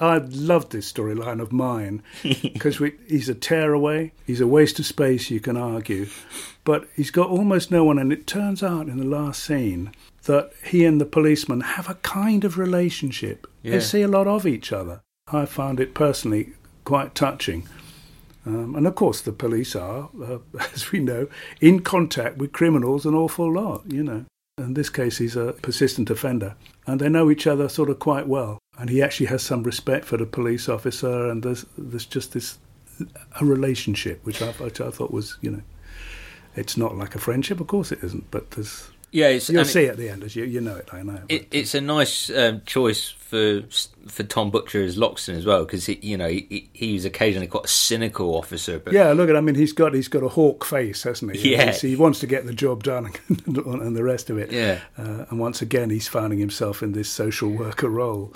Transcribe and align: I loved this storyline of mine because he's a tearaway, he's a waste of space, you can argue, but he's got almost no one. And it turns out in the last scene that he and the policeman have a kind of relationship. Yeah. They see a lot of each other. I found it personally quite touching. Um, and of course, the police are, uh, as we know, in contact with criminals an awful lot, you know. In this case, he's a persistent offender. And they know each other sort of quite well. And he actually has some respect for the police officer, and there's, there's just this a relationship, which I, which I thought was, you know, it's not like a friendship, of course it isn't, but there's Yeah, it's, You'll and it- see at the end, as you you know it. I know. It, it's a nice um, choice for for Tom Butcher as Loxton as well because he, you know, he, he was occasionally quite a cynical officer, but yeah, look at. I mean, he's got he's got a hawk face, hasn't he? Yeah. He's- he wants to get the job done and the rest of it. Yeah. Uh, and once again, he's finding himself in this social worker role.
I 0.00 0.16
loved 0.16 0.72
this 0.72 0.90
storyline 0.90 1.40
of 1.40 1.52
mine 1.52 2.02
because 2.22 2.78
he's 3.06 3.28
a 3.28 3.34
tearaway, 3.34 4.12
he's 4.26 4.40
a 4.40 4.46
waste 4.46 4.78
of 4.78 4.86
space, 4.86 5.30
you 5.30 5.40
can 5.40 5.56
argue, 5.56 6.08
but 6.64 6.88
he's 6.96 7.10
got 7.10 7.28
almost 7.28 7.70
no 7.70 7.84
one. 7.84 7.98
And 7.98 8.12
it 8.12 8.26
turns 8.26 8.62
out 8.62 8.88
in 8.88 8.96
the 8.96 9.04
last 9.04 9.44
scene 9.44 9.92
that 10.24 10.52
he 10.64 10.84
and 10.84 11.00
the 11.00 11.06
policeman 11.06 11.60
have 11.60 11.88
a 11.88 11.94
kind 11.96 12.44
of 12.44 12.56
relationship. 12.56 13.46
Yeah. 13.62 13.72
They 13.72 13.80
see 13.80 14.02
a 14.02 14.08
lot 14.08 14.26
of 14.26 14.46
each 14.46 14.72
other. 14.72 15.00
I 15.30 15.44
found 15.44 15.80
it 15.80 15.94
personally 15.94 16.54
quite 16.84 17.14
touching. 17.14 17.68
Um, 18.46 18.74
and 18.74 18.86
of 18.86 18.94
course, 18.94 19.20
the 19.20 19.32
police 19.32 19.76
are, 19.76 20.08
uh, 20.22 20.38
as 20.72 20.90
we 20.92 21.00
know, 21.00 21.28
in 21.60 21.80
contact 21.80 22.38
with 22.38 22.52
criminals 22.52 23.04
an 23.04 23.14
awful 23.14 23.52
lot, 23.52 23.82
you 23.86 24.02
know. 24.02 24.24
In 24.58 24.74
this 24.74 24.90
case, 24.90 25.18
he's 25.18 25.36
a 25.36 25.54
persistent 25.62 26.10
offender. 26.10 26.54
And 26.86 27.00
they 27.00 27.08
know 27.08 27.30
each 27.30 27.46
other 27.46 27.68
sort 27.68 27.90
of 27.90 27.98
quite 27.98 28.26
well. 28.26 28.58
And 28.80 28.88
he 28.90 29.02
actually 29.02 29.26
has 29.26 29.42
some 29.42 29.62
respect 29.62 30.06
for 30.06 30.16
the 30.16 30.24
police 30.26 30.68
officer, 30.68 31.28
and 31.28 31.42
there's, 31.42 31.66
there's 31.76 32.06
just 32.06 32.32
this 32.32 32.58
a 33.40 33.44
relationship, 33.44 34.24
which 34.24 34.40
I, 34.42 34.52
which 34.52 34.80
I 34.80 34.90
thought 34.90 35.12
was, 35.12 35.36
you 35.42 35.50
know, 35.50 35.62
it's 36.56 36.76
not 36.76 36.96
like 36.96 37.14
a 37.14 37.18
friendship, 37.18 37.60
of 37.60 37.66
course 37.66 37.92
it 37.92 38.00
isn't, 38.02 38.30
but 38.30 38.50
there's 38.52 38.90
Yeah, 39.12 39.28
it's, 39.28 39.48
You'll 39.48 39.60
and 39.60 39.68
it- 39.68 39.72
see 39.72 39.86
at 39.86 39.96
the 39.96 40.08
end, 40.08 40.24
as 40.24 40.34
you 40.36 40.44
you 40.44 40.60
know 40.60 40.76
it. 40.76 40.88
I 40.92 41.02
know. 41.02 41.20
It, 41.28 41.46
it's 41.50 41.74
a 41.74 41.80
nice 41.80 42.30
um, 42.30 42.62
choice 42.66 43.08
for 43.08 43.62
for 44.08 44.22
Tom 44.24 44.50
Butcher 44.50 44.82
as 44.82 44.96
Loxton 44.98 45.34
as 45.36 45.46
well 45.46 45.64
because 45.64 45.86
he, 45.86 45.98
you 46.02 46.16
know, 46.16 46.28
he, 46.28 46.68
he 46.72 46.92
was 46.94 47.04
occasionally 47.04 47.46
quite 47.46 47.64
a 47.66 47.68
cynical 47.68 48.34
officer, 48.34 48.78
but 48.78 48.92
yeah, 48.92 49.12
look 49.12 49.30
at. 49.30 49.36
I 49.36 49.40
mean, 49.40 49.54
he's 49.54 49.72
got 49.72 49.94
he's 49.94 50.08
got 50.08 50.22
a 50.22 50.28
hawk 50.28 50.64
face, 50.64 51.02
hasn't 51.04 51.36
he? 51.36 51.52
Yeah. 51.52 51.64
He's- 51.66 51.80
he 51.82 51.96
wants 51.96 52.18
to 52.20 52.26
get 52.26 52.44
the 52.46 52.54
job 52.54 52.82
done 52.82 53.10
and 53.46 53.96
the 53.96 54.02
rest 54.04 54.30
of 54.30 54.38
it. 54.38 54.50
Yeah. 54.52 54.80
Uh, 54.98 55.24
and 55.30 55.38
once 55.38 55.62
again, 55.62 55.90
he's 55.90 56.08
finding 56.08 56.38
himself 56.40 56.82
in 56.82 56.92
this 56.92 57.08
social 57.08 57.50
worker 57.50 57.88
role. 57.88 58.34